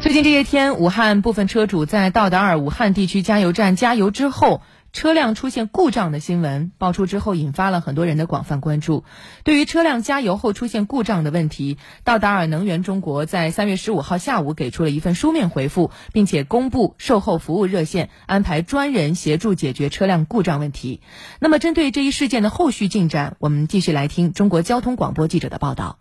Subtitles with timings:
[0.00, 9.02] 最近这些天，武汉部分车主在到达尔武汉地区加油站加油之后，车辆出现故障的新闻爆出之后，引发了很多人的广泛关注。
[9.42, 21.00] 对于车辆加油后出现故障的问题，道达尔能源中国在三月十五号下午给出了一份书面回复，并且公布售后服务热线，安排专人协助解决车辆故障问题。
[21.40, 25.98] 那么，针对这一事件的后续进展，我们继续来听中国交通广播记者的报道。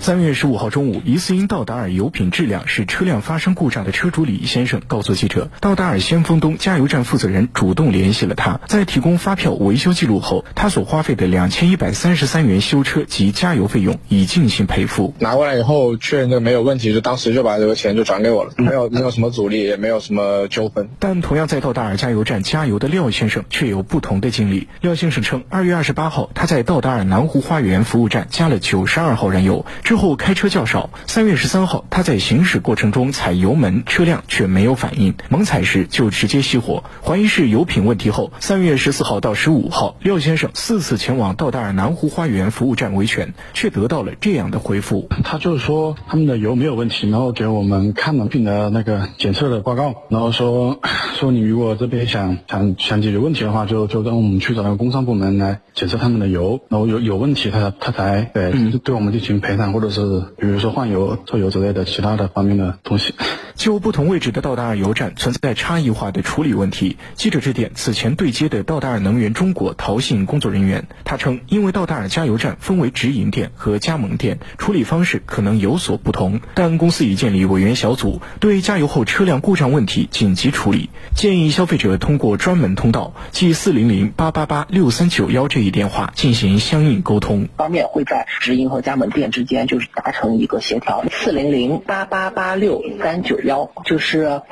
[0.00, 15.14] 三月十五号中午，疑似因道达尔油品质量使车辆发生故障的车主李先生告诉记者，道达尔先锋东加油站负责人主动联系了他，在提供发票维修记录后，他所花费的两千一百三十三元修车及加油费用已进行赔付。
[15.18, 20.88] 拿过来以后确认这没有问题，就当时就把这个钱就转给我了，没有没有什么阻力，也没有什么纠纷。
[21.00, 24.68] 但同样在道达尔加油站加油的廖先生却有不同的经历。
[24.80, 29.66] 廖先生称，二月二十八号他在道达尔南湖花园服务站加了九十二号燃油。
[29.88, 30.90] 之后开车较少。
[31.06, 50.80] 三月十三号，他在行驶过程中踩油门，车辆却没有反应，猛踩时就直接熄火，怀疑是油品问题后，三月十四号到十五号，廖先生四次前往道达尔南湖花园服务站维权，却得到了这样的回复：他就是说他们的油没有问题，然后给我们看了并的那个检测的报告，然后说
[51.18, 58.52] 说你如果这边想想想解决问题的话，就就让我们去找那个工商部门来检测他们的油，然后有有问题他他才对
[58.84, 59.77] 对我们进行赔偿。
[59.78, 60.00] 或者是
[60.36, 63.14] 比如说换油、抽油之类的其他的方面的东西。
[63.58, 87.48] 就不同位置的道达尔油站存在差异化的处理问题，记者致电此前对接的道达尔能源中国陶信工作人员，他称，因为道达尔加油站分为直营店和加盟店，处理方式可能有所不同，但公司已建立委员小组，对加油后车辆故障问题紧急处理，建议消费者通过专门通道，即四零零八八八六三九幺这一电话进行相应沟通。
[87.56, 93.36] 方面会在直营和加盟店之间就是达成一个协调，四零零八八八六三九。
[93.48, 94.42] 幺就是，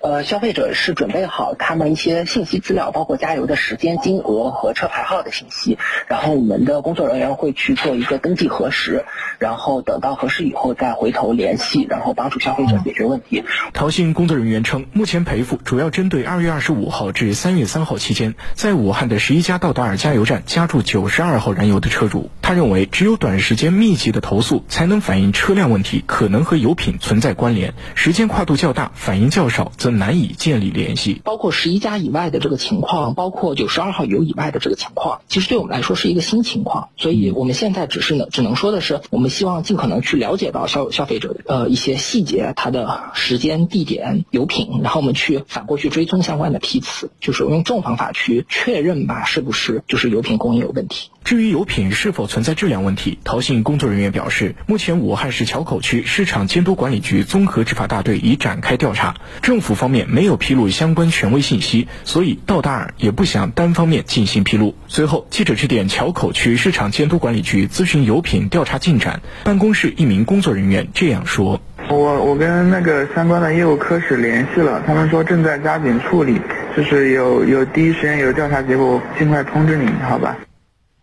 [0.00, 9.04] 呃，消费者是准备好他们一些信息资料，包括加油的时间、金额和车牌号的信息，然后我们的工作人员会去做一个登记核实，
[9.40, 13.42] 然后等到核实以后再回头联系，然后帮助消费者解决问题。
[13.72, 22.30] 陶信工作人员称，目前赔付主要针对二月二十五号至三月三号期间在武汉的十一家道达尔加油站加注九十二号燃油的车主。
[22.42, 28.28] 他认为，只有短时间密集的投诉，才能反映车辆问题可能和油品存在关联，时间。
[28.35, 31.22] 跨跨度较大，反应较少，则难以建立联系。
[31.24, 36.90] 包括十一家以外的这个情况，包括九十二号油以外的这个情况，其实对我们来说是一个新情况。
[36.98, 51.08] 所以我们现在只是呢，只能说的是，我们希望尽可能去了解到消消费者呃一些细节，它的时间、地点、油品，然后我们去反过去追踪相关的批次，就是用这种方法去确认吧，是不是就是油品供应有问题。
[51.26, 64.76] 至于油品是否存在质量问题，陶信工作人员表示，目前武汉市硚口区市场监督管理局综合执法大队已展开调查，政府方面没有披露相关权威信息，所以道达尔也不想单方面进行披露。
[64.86, 71.60] 随后，记者致电硚口区市场监督管理局咨询油品调查进展，办公室一名工作人员这样说
[71.90, 76.40] ：“我我跟那个相关的业务科室联系了，他们说正在加紧处理，
[76.76, 80.36] 就是有有第一时间有调查结果，尽快通知您，好吧？”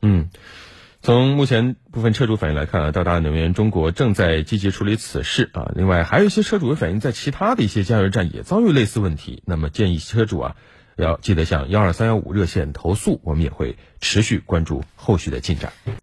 [0.06, 0.30] 嗯，
[1.02, 5.72] 从目前部分车主反映来看啊，到达能源中国正在积极处理此事啊。
[5.76, 9.42] 另外，还有一些车主的反映，在其他的一些加油站也遭遇类似问题。
[9.46, 10.56] 那么，建议车主啊，
[10.98, 13.22] 要记得向幺二三幺五热线投诉。
[13.24, 15.72] 我们也会持续关注后续的进展。